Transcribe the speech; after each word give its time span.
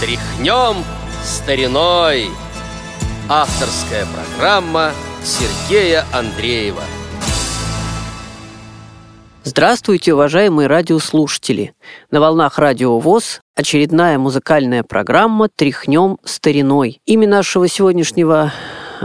Тряхнем 0.00 0.84
стариной 1.24 2.28
Авторская 3.28 4.06
программа 4.06 4.92
Сергея 5.24 6.04
Андреева 6.12 6.84
Здравствуйте, 9.42 10.14
уважаемые 10.14 10.68
радиослушатели! 10.68 11.74
На 12.12 12.20
волнах 12.20 12.60
Радио 12.60 12.96
ВОЗ 13.00 13.40
очередная 13.56 14.18
музыкальная 14.18 14.84
программа 14.84 15.48
«Тряхнем 15.48 16.18
стариной». 16.22 17.00
Имя 17.04 17.26
нашего 17.26 17.66
сегодняшнего 17.66 18.52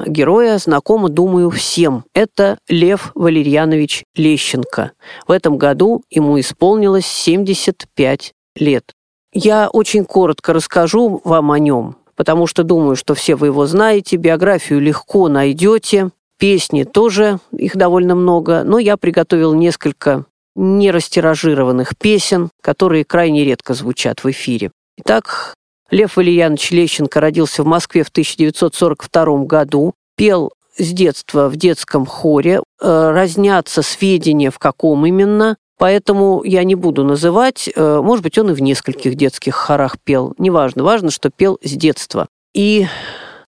героя 0.05 0.59
знакомо, 0.59 1.09
думаю, 1.09 1.49
всем. 1.49 2.05
Это 2.13 2.59
Лев 2.67 3.13
Валерьянович 3.15 4.03
Лещенко. 4.15 4.91
В 5.25 5.31
этом 5.31 5.57
году 5.57 6.03
ему 6.11 6.39
исполнилось 6.39 7.07
75 7.07 8.33
лет. 8.57 8.93
Я 9.33 9.67
очень 9.69 10.05
коротко 10.05 10.53
расскажу 10.53 11.21
вам 11.23 11.51
о 11.51 11.59
нем, 11.59 11.95
потому 12.15 12.45
что 12.45 12.63
думаю, 12.63 12.95
что 12.95 13.15
все 13.15 13.35
вы 13.35 13.47
его 13.47 13.65
знаете, 13.65 14.15
биографию 14.15 14.79
легко 14.79 15.27
найдете, 15.27 16.11
песни 16.37 16.83
тоже, 16.83 17.39
их 17.51 17.75
довольно 17.75 18.13
много, 18.13 18.63
но 18.63 18.77
я 18.77 18.95
приготовил 18.95 19.53
несколько 19.55 20.25
нерастиражированных 20.55 21.97
песен, 21.97 22.51
которые 22.61 23.05
крайне 23.05 23.43
редко 23.43 23.73
звучат 23.73 24.23
в 24.23 24.29
эфире. 24.29 24.71
Итак, 24.97 25.55
Лев 25.89 26.15
Валерьянович 26.15 26.71
Лещенко 26.71 27.19
родился 27.19 27.63
в 27.63 27.65
Москве 27.65 28.03
в 28.03 28.09
1942 28.09 29.45
году, 29.45 29.93
пел 30.15 30.51
с 30.77 30.91
детства 30.91 31.49
в 31.49 31.55
детском 31.55 32.05
хоре, 32.05 32.61
э, 32.81 33.11
разнятся 33.11 33.81
сведения, 33.81 34.51
в 34.51 34.59
каком 34.59 35.05
именно, 35.05 35.55
Поэтому 35.77 36.43
я 36.43 36.63
не 36.63 36.75
буду 36.75 37.03
называть, 37.03 37.69
э, 37.75 38.01
может 38.01 38.23
быть, 38.23 38.37
он 38.37 38.51
и 38.51 38.53
в 38.53 38.61
нескольких 38.61 39.15
детских 39.15 39.55
хорах 39.55 39.97
пел, 40.03 40.33
неважно, 40.37 40.83
важно, 40.83 41.11
что 41.11 41.29
пел 41.29 41.57
с 41.63 41.71
детства. 41.71 42.27
И 42.53 42.87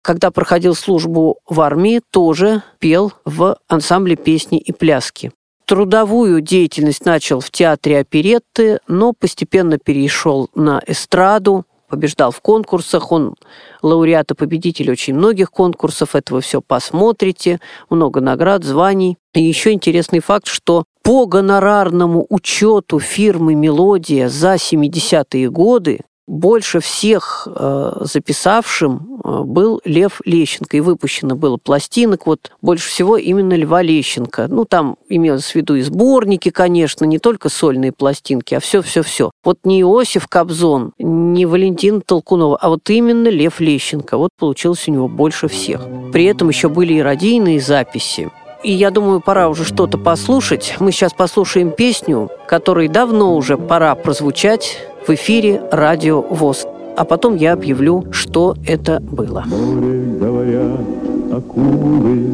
когда 0.02 0.32
проходил 0.32 0.76
службу 0.76 1.40
в 1.48 1.62
армии, 1.62 2.02
тоже 2.12 2.64
пел 2.80 3.14
в 3.26 3.58
ансамбле 3.68 4.16
песни 4.16 4.60
и 4.60 4.72
пляски. 4.72 5.32
Трудовую 5.66 6.42
деятельность 6.42 7.06
начал 7.06 7.42
в 7.42 7.52
театре 7.52 8.00
оперетты, 8.00 8.80
но 8.88 9.14
постепенно 9.14 9.78
перешел 9.78 10.50
на 10.56 10.82
эстраду, 10.88 11.66
побеждал 11.90 12.32
в 12.32 12.42
конкурсах, 12.42 13.12
он 13.12 13.36
лауреат 13.82 14.32
и 14.32 14.36
победитель 14.36 14.92
очень 14.92 15.16
многих 15.16 15.52
конкурсов, 15.52 16.16
этого 16.16 16.42
все 16.42 16.62
посмотрите, 16.62 17.60
много 17.90 18.22
наград, 18.22 18.64
званий. 18.64 19.18
И 19.34 19.44
еще 19.44 19.72
интересный 19.72 20.22
факт, 20.22 20.48
что 20.48 20.86
по 21.10 21.26
гонорарному 21.26 22.28
учету 22.30 23.00
фирмы 23.00 23.56
«Мелодия» 23.56 24.30
за 24.30 24.54
70-е 24.54 25.50
годы 25.50 26.02
больше 26.28 26.82
всех 26.82 27.48
э, 27.50 27.92
записавшим 28.02 29.20
э, 29.24 29.42
был 29.44 29.82
Лев 29.86 30.22
Лещенко. 30.24 30.78
И 30.78 30.82
выпущено 30.82 31.36
было 31.36 31.58
пластинок 31.58 32.28
вот 32.28 32.52
больше 32.62 32.90
всего 32.90 33.18
именно 33.18 33.56
Льва 33.56 33.82
Лещенко. 33.82 34.50
Ну, 34.50 34.66
там 34.66 34.98
имелось 35.10 35.50
в 35.50 35.56
виду 35.56 35.74
и 35.74 35.82
сборники, 35.82 36.52
конечно, 36.52 37.06
не 37.06 37.18
только 37.18 37.50
сольные 37.50 37.92
пластинки, 37.92 38.54
а 38.54 38.60
все-все-все. 38.60 39.32
Вот 39.44 39.58
не 39.64 39.82
Иосиф 39.82 40.28
Кобзон, 40.28 40.92
не 41.00 41.48
Валентин 41.48 42.02
Толкунова, 42.02 42.56
а 42.58 42.70
вот 42.70 42.88
именно 42.92 43.30
Лев 43.30 43.60
Лещенко. 43.60 44.16
Вот 44.16 44.30
получилось 44.38 44.88
у 44.88 44.92
него 44.92 45.08
больше 45.08 45.48
всех. 45.48 45.88
При 46.14 46.26
этом 46.26 46.50
еще 46.50 46.70
были 46.70 46.94
и 46.94 47.02
радийные 47.02 47.60
записи. 47.60 48.30
И 48.62 48.74
я 48.74 48.92
думаю, 48.92 49.22
пора 49.22 49.48
уже 49.48 49.64
что-то 49.64 49.98
послушать. 49.98 50.76
Мы 50.80 50.92
сейчас 50.92 51.14
послушаем 51.14 51.72
песню, 51.72 52.30
которой 52.46 52.90
давно 52.90 53.36
уже 53.36 53.58
пора 53.58 53.96
прозвучать 53.96 54.80
в 55.08 55.12
эфире 55.12 55.62
Радио 55.72 56.22
ВОЗ. 56.22 56.68
А 56.98 57.06
потом 57.06 57.38
я 57.38 57.54
объявлю, 57.54 58.06
что 58.12 58.56
это 58.68 59.00
было. 59.00 59.46
Море 59.48 60.02
говорят 60.20 60.82
акулы, 61.32 62.34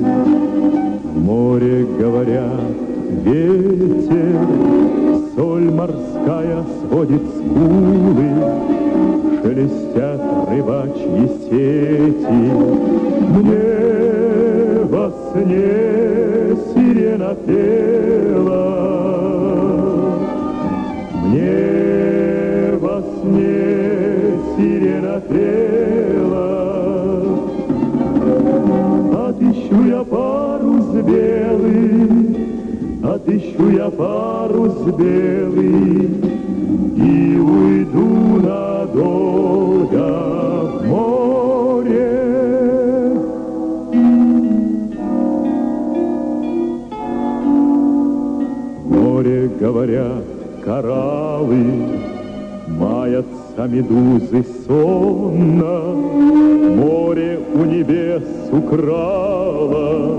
море 1.13 1.85
говорят 1.99 2.61
ветер, 3.23 4.47
соль 5.35 5.69
морская 5.69 6.65
сводит 6.81 7.21
скулы, 7.21 8.31
шелестят 9.43 10.21
рыбачьи 10.49 11.27
сети. 11.43 12.51
Мне 13.29 14.14
во 15.05 15.11
сне 15.11 16.55
сирена 16.73 17.35
пела, 17.45 18.65
мне 21.25 22.73
во 22.83 22.95
сне 23.11 23.59
сирена 24.55 25.17
пела. 25.29 26.49
Отыщу 29.27 29.79
я 29.89 30.03
парус 30.03 30.87
белый, 31.11 32.35
отыщу 33.13 33.69
я 33.69 33.89
парус 33.91 34.77
белый 34.97 36.09
и 36.97 37.37
уйду 37.37 38.09
надолго 38.41 39.64
в 39.64 39.64
море, 49.65 50.01
говорят, 50.01 50.23
кораллы, 50.63 51.65
Маятся 52.67 53.67
медузы 53.67 54.45
сонно, 54.65 55.93
Море 56.75 57.39
у 57.53 57.65
небес 57.65 58.23
украло 58.51 60.17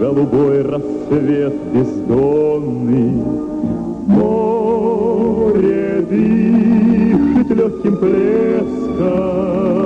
Голубой 0.00 0.62
рассвет 0.62 1.54
бездонный. 1.72 3.22
Море 4.06 6.04
дышит 6.08 7.50
легким 7.50 7.96
плеском, 7.96 9.81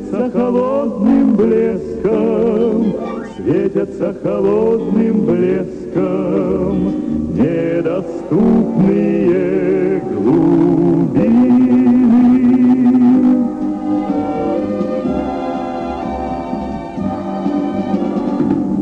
Светятся 0.00 0.30
холодным 0.30 1.36
блеском, 1.36 2.94
Светятся 3.36 4.14
холодным 4.22 5.26
блеском 5.26 6.94
Недоступные 7.34 10.00
глубины. 10.00 11.60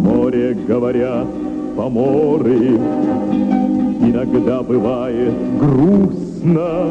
Море, 0.03 0.55
говорят, 0.67 1.27
поморы, 1.77 2.79
Иногда 4.01 4.63
бывает 4.63 5.35
грустно, 5.59 6.87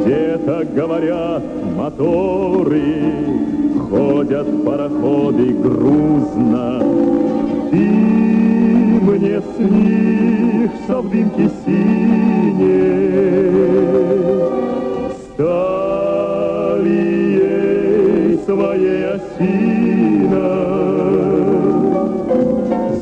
Где-то 0.00 0.64
говорят 0.74 1.42
моторы, 1.76 2.82
Ходят 3.90 4.64
пароходы 4.64 5.52
грузно. 5.52 6.80
Ты 7.70 7.78
мне 9.06 9.42
снишься 9.56 11.00
в 11.00 11.10
дымке 11.10 11.50
синей, 11.64 12.74
Стали 15.34 16.04
своей 18.44 19.04
осиной. 19.06 20.34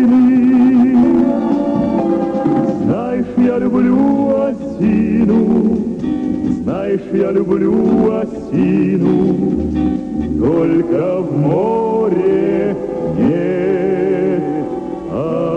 Знаешь, 2.84 3.26
я 3.38 3.58
люблю 3.60 4.36
осину, 4.44 5.78
знаешь, 6.64 7.02
я 7.14 7.32
люблю 7.32 8.20
осину, 8.20 9.36
Только 10.40 11.22
в 11.22 11.38
море 11.38 12.76
нет 13.18 14.44
осины. 15.12 15.48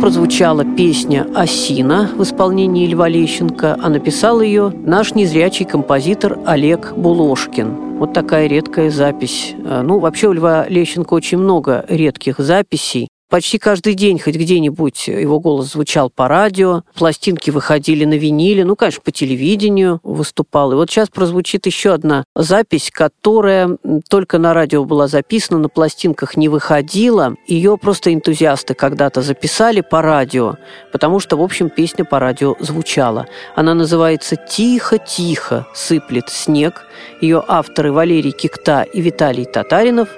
Прозвучала 0.00 0.64
песня 0.64 1.26
«Осина» 1.34 2.10
в 2.16 2.22
исполнении 2.22 2.86
Льва 2.86 3.08
Лещенко, 3.08 3.76
а 3.80 3.88
написал 3.88 4.40
ее 4.40 4.72
наш 4.84 5.14
незрячий 5.14 5.66
композитор 5.66 6.38
Олег 6.46 6.94
Булошкин. 6.96 7.89
Вот 8.00 8.14
такая 8.14 8.46
редкая 8.46 8.88
запись. 8.88 9.54
Э, 9.62 9.82
ну, 9.82 9.98
вообще 9.98 10.28
у 10.28 10.32
Льва 10.32 10.66
Лещенко 10.66 11.12
очень 11.12 11.36
много 11.36 11.84
редких 11.86 12.38
записей. 12.38 13.08
Почти 13.30 13.58
каждый 13.58 13.94
день 13.94 14.18
хоть 14.18 14.34
где-нибудь 14.34 15.06
его 15.06 15.38
голос 15.38 15.70
звучал 15.70 16.10
по 16.10 16.26
радио, 16.26 16.82
пластинки 16.96 17.50
выходили 17.50 18.04
на 18.04 18.14
виниле, 18.14 18.64
ну, 18.64 18.74
конечно, 18.74 19.02
по 19.04 19.12
телевидению 19.12 20.00
выступал. 20.02 20.72
И 20.72 20.74
вот 20.74 20.90
сейчас 20.90 21.10
прозвучит 21.10 21.64
еще 21.66 21.92
одна 21.92 22.24
запись, 22.34 22.90
которая 22.92 23.78
только 24.08 24.38
на 24.38 24.52
радио 24.52 24.84
была 24.84 25.06
записана, 25.06 25.60
на 25.60 25.68
пластинках 25.68 26.36
не 26.36 26.48
выходила. 26.48 27.36
Ее 27.46 27.78
просто 27.78 28.12
энтузиасты 28.12 28.74
когда-то 28.74 29.22
записали 29.22 29.80
по 29.80 30.02
радио, 30.02 30.56
потому 30.90 31.20
что, 31.20 31.36
в 31.36 31.42
общем, 31.42 31.70
песня 31.70 32.04
по 32.04 32.18
радио 32.18 32.56
звучала. 32.58 33.28
Она 33.54 33.74
называется 33.74 34.34
«Тихо-тихо 34.34 35.68
сыплет 35.72 36.30
снег». 36.30 36.84
Ее 37.20 37.44
авторы 37.46 37.92
Валерий 37.92 38.32
Кикта 38.32 38.82
и 38.82 39.00
Виталий 39.00 39.44
Татаринов. 39.44 40.08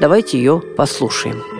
Давайте 0.00 0.38
ее 0.38 0.62
послушаем. 0.74 1.55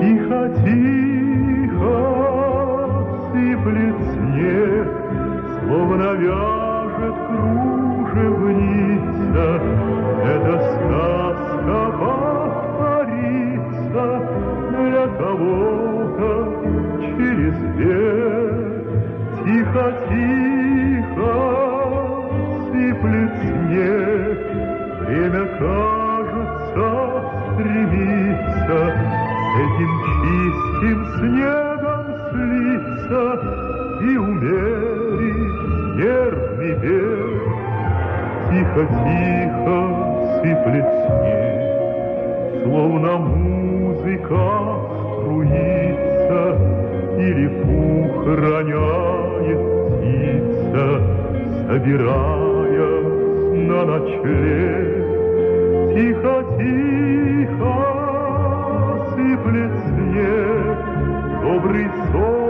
Тихо-тихо 0.00 1.18
сыплет 3.30 3.98
снег, 4.12 4.88
Словно 5.60 6.08
вяжет 6.14 6.82
стремится 27.92 28.80
С 29.48 29.56
этим 29.60 29.92
чистым 30.08 30.98
снегом 31.18 32.04
слиться 32.30 33.24
И 34.00 34.16
умерить 34.16 35.60
нервный 35.96 36.74
бег 36.80 37.42
Тихо-тихо 38.50 39.78
сыплет 40.40 40.88
снег 41.06 41.56
Словно 42.64 43.12
музыка 43.18 44.46
струится 45.20 46.42
или 47.18 47.46
пух 47.62 48.26
роняет 48.26 49.60
птица, 49.92 50.84
Собирая 51.68 52.92
на 53.52 53.80
ночлег. 53.84 55.02
Тихо-тихо 55.94 57.81
сыплет 59.42 59.72
снег, 59.86 60.78
Добрый 61.42 61.88
сон 62.12 62.41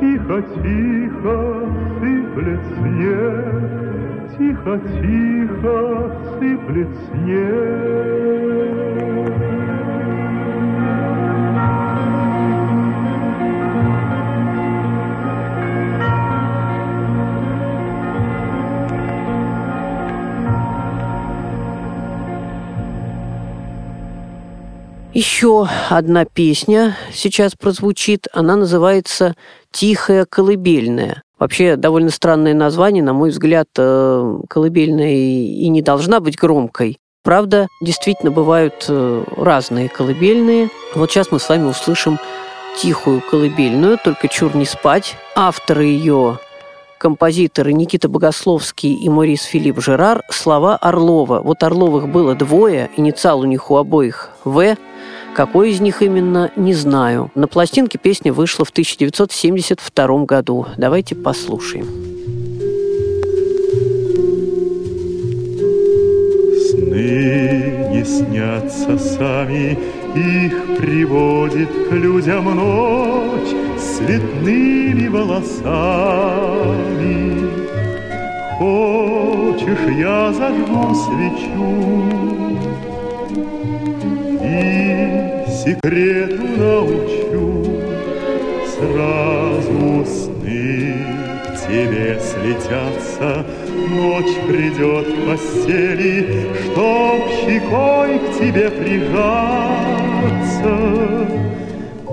Тихо-тихо 0.00 1.38
сыплет 2.00 2.62
снег, 2.74 4.36
Тихо-тихо 4.36 5.78
сыплет 6.38 6.92
снег. 7.06 8.73
Еще 25.14 25.68
одна 25.90 26.24
песня 26.24 26.96
сейчас 27.12 27.54
прозвучит. 27.54 28.26
Она 28.32 28.56
называется 28.56 29.36
«Тихая 29.70 30.24
колыбельная». 30.24 31.22
Вообще 31.38 31.76
довольно 31.76 32.10
странное 32.10 32.52
название, 32.52 33.04
на 33.04 33.12
мой 33.12 33.30
взгляд, 33.30 33.68
э, 33.78 34.38
колыбельная 34.48 35.14
и 35.14 35.68
не 35.68 35.82
должна 35.82 36.18
быть 36.18 36.36
громкой. 36.36 36.98
Правда, 37.22 37.68
действительно 37.80 38.32
бывают 38.32 38.86
э, 38.88 39.24
разные 39.36 39.88
колыбельные. 39.88 40.68
Вот 40.96 41.12
сейчас 41.12 41.30
мы 41.30 41.38
с 41.38 41.48
вами 41.48 41.68
услышим 41.68 42.18
тихую 42.76 43.22
колыбельную, 43.30 43.98
только 44.02 44.26
чур 44.26 44.56
не 44.56 44.64
спать. 44.64 45.14
Авторы 45.36 45.84
ее 45.84 46.40
композиторы 46.98 47.72
Никита 47.72 48.08
Богословский 48.08 48.94
и 48.94 49.08
Морис 49.08 49.44
Филипп 49.44 49.80
Жерар 49.80 50.22
слова 50.28 50.76
Орлова. 50.76 51.40
Вот 51.40 51.62
Орловых 51.62 52.08
было 52.08 52.34
двое, 52.34 52.90
инициал 52.96 53.40
у 53.40 53.44
них 53.44 53.70
у 53.70 53.76
обоих 53.76 54.30
«В», 54.44 54.76
какой 55.34 55.70
из 55.70 55.80
них 55.80 56.00
именно, 56.00 56.50
не 56.56 56.72
знаю. 56.72 57.30
На 57.34 57.46
пластинке 57.48 57.98
песня 57.98 58.32
вышла 58.32 58.64
в 58.64 58.70
1972 58.70 60.24
году. 60.24 60.66
Давайте 60.78 61.14
послушаем. 61.14 61.86
Сны 66.70 67.90
не 67.90 68.04
снятся 68.04 68.98
сами, 68.98 69.78
их 70.14 70.78
приводит 70.78 71.68
к 71.88 71.92
людям 71.92 72.44
ночь 72.54 73.54
цветными 73.78 75.08
волосами. 75.08 76.14
Хочешь, 78.58 79.96
я 79.98 80.32
зажгу 80.32 80.94
свечу 80.94 82.13
секрету 85.64 86.42
научу, 86.58 87.64
Сразу 88.74 90.04
сны 90.04 90.94
к 91.44 91.46
тебе 91.66 92.20
слетятся, 92.20 93.46
Ночь 93.88 94.36
придет 94.46 95.06
к 95.06 95.16
постели, 95.26 96.48
Чтоб 96.64 97.20
щекой 97.40 98.10
к 98.18 98.20
тебе 98.38 98.68
прижаться. 98.70 99.54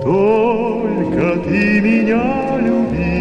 Только 0.02 1.24
ты 1.44 1.80
меня 1.80 2.58
люби, 2.58 3.14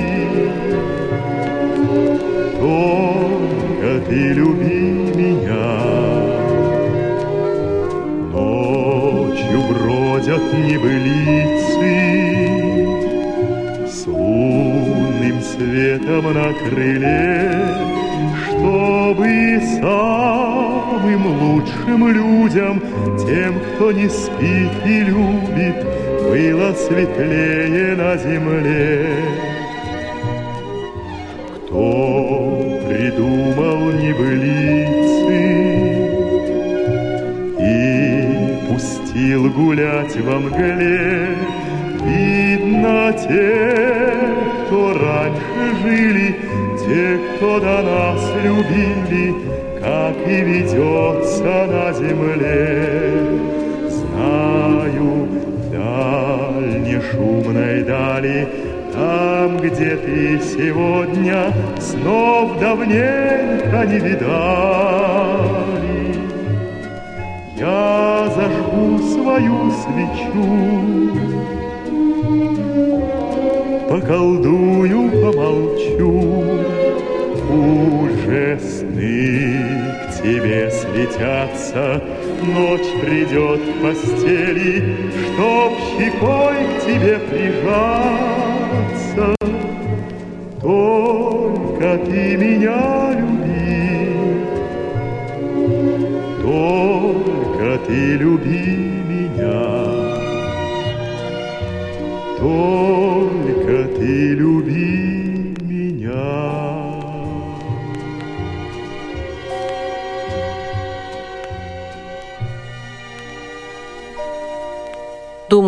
Только 2.60 3.90
ты 4.08 4.20
люби 4.34 4.81
не 23.94 24.08
спит 24.10 24.72
и 24.86 25.00
любит, 25.02 25.86
было 26.24 26.74
светлее 26.74 27.96
на 27.96 28.16
земле. 28.18 29.08
Кто 31.56 32.80
придумал 32.88 33.92
небылицы 33.92 35.42
и 37.60 38.70
пустил 38.70 39.50
гулять 39.50 40.16
во 40.22 40.40
мгле, 40.40 41.28
видно 42.06 43.14
те, 43.14 44.14
кто 44.68 44.94
раньше 44.94 45.64
жили, 45.84 46.36
те, 46.86 47.20
кто 47.36 47.60
до 47.60 47.82
нас 47.82 48.32
любили, 48.44 49.36
как 49.82 50.16
и 50.28 50.42
ведется 50.42 51.68
на 51.68 51.94
земле. 51.94 53.31
Знаю, 54.32 55.28
дальне 55.72 57.02
шумной 57.12 57.84
дали, 57.84 58.48
там, 58.94 59.58
где 59.58 59.98
ты 59.98 60.40
сегодня 60.40 61.54
снов 61.80 62.58
давненько 62.60 63.86
не 63.86 64.00
видали. 64.00 65.42
Я 67.58 68.30
зажгу 68.34 69.00
свою 69.00 69.72
свечу, 69.82 70.48
поколдую, 73.90 75.12
помолчу, 75.12 76.14
уже 77.52 78.60
сны 78.62 79.72
тебе 80.22 80.70
слетятся, 80.72 82.02
Ночь 82.44 82.92
придет 83.02 83.60
в 83.60 83.82
постели, 83.82 84.96
Чтоб 85.34 85.74
щекой 85.98 86.56
к 86.66 86.86
тебе 86.86 87.20
прижаться. 87.20 88.56
Только 90.62 91.98
ты 92.06 92.38
меня 92.38 93.14
люби, 93.20 94.14
Только 96.42 97.68
ты 97.88 98.18
люби 98.18 98.66
меня. 99.10 99.62
Только 102.40 103.76
ты 103.98 104.14
люби 104.34 104.61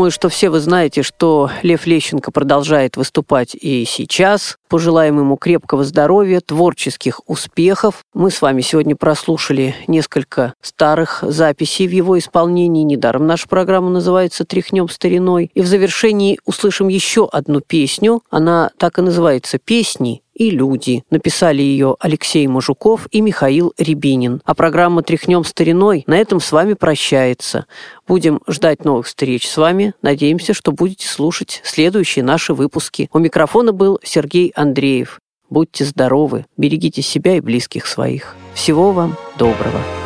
Думаю, 0.04 0.12
что 0.12 0.28
все 0.28 0.50
вы 0.50 0.60
знаете, 0.60 1.02
что 1.02 1.50
Лев 1.62 1.86
Лещенко 1.86 2.30
продолжает 2.30 2.98
выступать 2.98 3.56
и 3.56 3.86
сейчас. 3.86 4.58
Пожелаем 4.68 5.18
ему 5.18 5.38
крепкого 5.38 5.86
здоровья, 5.86 6.42
творческих 6.42 7.22
успехов. 7.26 8.04
Мы 8.14 8.30
с 8.30 8.42
вами 8.42 8.60
сегодня 8.60 8.98
прослушали 8.98 9.76
несколько 9.88 10.56
старых 10.60 11.24
записей 11.26 11.88
в 11.88 11.92
его 11.92 12.20
исполнении. 12.20 12.84
Недаром 12.84 13.26
наша 13.28 13.48
программа 13.48 13.92
называется 13.92 14.44
«Тряхнем 14.44 14.90
стариной». 14.90 15.50
И 15.54 15.62
в 15.62 15.68
завершении 15.68 16.38
услышим 16.44 16.90
еще 16.90 17.30
одну 17.32 17.62
песню. 17.62 18.24
Она 18.30 18.72
так 18.78 19.00
и 19.00 19.02
называется 19.02 19.58
«Песни 19.58 20.22
и 20.44 20.50
люди. 20.50 21.04
Написали 21.10 21.62
ее 21.62 21.96
Алексей 22.00 22.46
Мажуков 22.48 23.08
и 23.12 23.22
Михаил 23.22 23.74
Рябинин. 23.78 24.42
А 24.44 24.54
программа 24.54 25.02
«Тряхнем 25.02 25.46
стариной» 25.46 26.04
на 26.06 26.18
этом 26.18 26.40
с 26.42 26.52
вами 26.52 26.74
прощается. 26.74 27.66
Будем 28.08 28.42
ждать 28.48 28.84
новых 28.84 29.08
встреч 29.08 29.48
с 29.48 29.56
вами. 29.56 29.94
Надеемся, 30.02 30.54
что 30.54 30.74
будете 30.74 31.08
слушать 31.08 31.62
следующие 31.64 32.26
наши 32.26 32.54
выпуски. 32.54 33.10
У 33.14 33.20
микрофона 33.20 33.72
был 33.72 34.00
Сергей 34.04 34.52
Андреев. 34.56 35.20
Будьте 35.50 35.86
здоровы, 35.86 36.46
берегите 36.58 37.02
себя 37.02 37.38
и 37.38 37.40
близких 37.40 37.88
своих. 37.88 38.36
Всего 38.54 38.92
вам 38.92 39.16
доброго. 39.38 40.03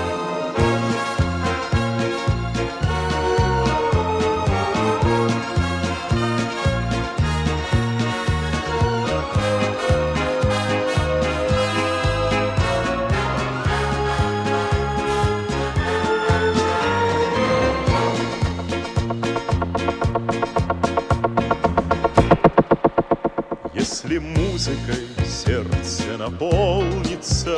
Сердце 26.37 26.55
наполнится, 26.55 27.57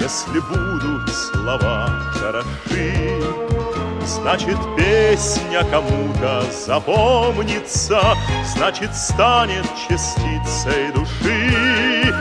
Если 0.00 0.40
будут 0.40 1.08
слова 1.14 1.88
хороши, 2.14 3.22
Значит, 4.04 4.56
песня 4.76 5.64
кому-то 5.70 6.44
запомнится, 6.52 8.00
Значит, 8.54 8.94
станет 8.94 9.66
частицей 9.88 10.92
души. 10.94 12.14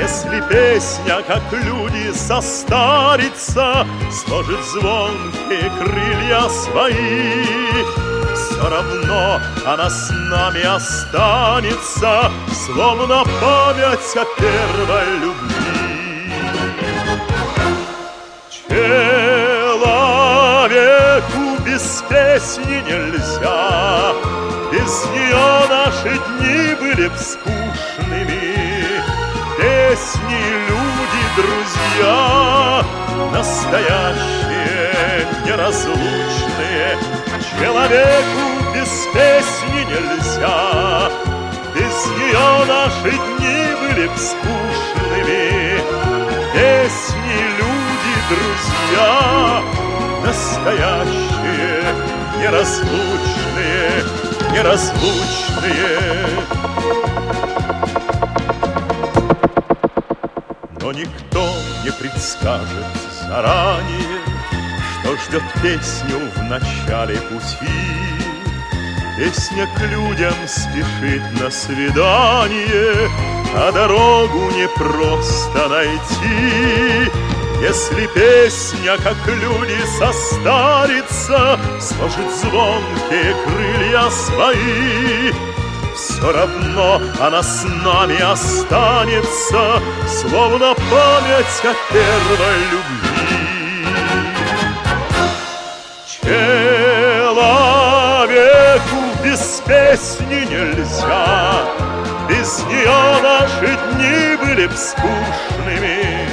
Если 0.00 0.42
песня, 0.48 1.22
как 1.26 1.42
люди, 1.52 2.12
состарится, 2.14 3.86
Сложит 4.12 4.62
звонкие 4.64 5.70
крылья 5.78 6.48
свои, 6.48 8.15
все 8.56 8.68
равно 8.70 9.40
она 9.66 9.90
с 9.90 10.10
нами 10.10 10.62
останется, 10.62 12.30
Словно 12.64 13.24
память 13.40 14.16
о 14.16 14.24
первой 14.40 15.18
любви. 15.20 16.32
Человеку 18.50 19.82
без 21.64 22.02
песни 22.08 22.82
нельзя, 22.86 24.14
Без 24.72 25.04
нее 25.10 25.66
наши 25.68 26.18
дни 26.28 26.74
были 26.80 27.08
б 27.08 27.16
скучными. 27.18 28.56
Песни, 29.58 30.42
люди, 30.68 30.75
друзья, 31.36 32.82
Настоящие, 33.32 35.26
неразлучные, 35.44 36.98
Человеку 37.58 38.44
без 38.74 38.90
песни 39.12 39.84
нельзя, 39.84 41.10
Без 41.74 42.06
нее 42.16 42.48
наши 42.66 43.10
дни 43.10 43.58
были 43.80 44.06
б 44.08 44.16
скучными. 44.16 45.44
Песни, 46.52 47.38
люди, 47.58 48.14
друзья, 48.30 49.12
Настоящие, 50.24 51.84
неразлучные, 52.40 53.90
неразлучные. 54.52 56.36
Но 60.86 60.92
никто 60.92 61.44
не 61.84 61.90
предскажет 61.90 62.86
заранее, 63.20 64.20
Что 65.00 65.16
ждет 65.16 65.42
песню 65.60 66.20
в 66.32 66.42
начале 66.44 67.16
пути. 67.22 67.74
Песня 69.18 69.66
к 69.66 69.80
людям 69.80 70.32
спешит 70.46 71.22
на 71.42 71.50
свидание, 71.50 73.10
А 73.52 73.72
дорогу 73.72 74.48
не 74.52 74.68
просто 74.68 75.68
найти. 75.68 77.10
Если 77.60 78.06
песня, 78.14 78.96
как 78.98 79.16
люди, 79.26 79.80
состарится, 79.98 81.58
Сложит 81.80 82.30
звонкие 82.32 83.34
крылья 83.44 84.08
свои, 84.08 85.32
все 85.96 86.30
равно 86.30 87.00
она 87.20 87.42
с 87.42 87.64
нами 87.64 88.20
останется, 88.20 89.80
Словно 90.06 90.74
память 90.74 91.64
о 91.64 91.74
первой 91.92 92.58
любви. 92.70 93.16
Человеку 96.22 97.38
без 99.24 99.62
песни 99.66 100.46
нельзя, 100.50 101.64
Без 102.28 102.60
нее 102.64 103.20
наши 103.22 103.78
дни 103.94 104.36
были 104.36 104.66
б 104.66 104.76
скучными. 104.76 106.28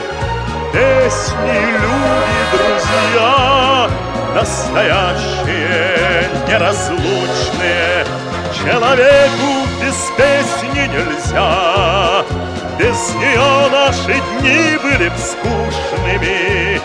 Песни, 0.73 1.59
люди, 1.81 2.41
друзья, 2.51 3.89
Настоящие, 4.35 6.29
неразлучные, 6.47 8.05
Человеку 8.63 9.67
без 9.81 10.09
песни 10.15 10.87
нельзя, 10.87 12.23
Без 12.79 13.13
нее 13.15 13.69
наши 13.69 14.21
дни 14.39 14.77
были 14.81 15.09
б 15.09 15.15
скучными. 15.17 16.79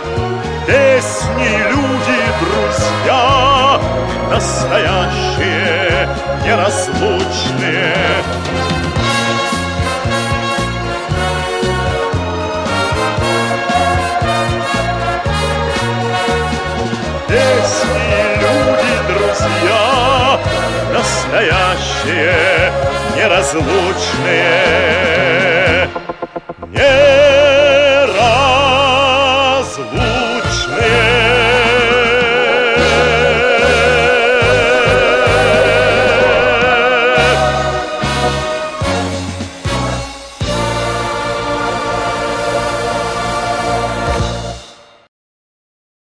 Песни, 0.67 1.51
люди, 1.71 2.19
друзья 2.41 3.81
Настоящие, 4.29 6.09
неразлучные. 6.45 7.95
Песни, 17.29 17.98
Настоящие, 21.31 22.73
неразлучные. 23.15 25.91
Не 26.69 27.28